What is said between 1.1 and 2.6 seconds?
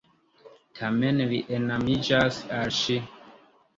li enamiĝas